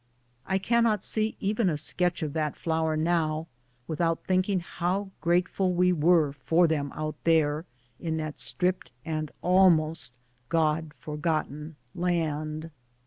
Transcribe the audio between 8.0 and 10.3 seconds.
that stripped and almost"